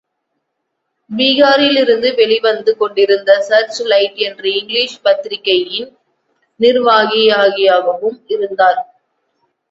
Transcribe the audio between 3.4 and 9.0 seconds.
Search light என்ற English பத்திரிகையின் நிர்வாகியாகவும் இருந்தார்.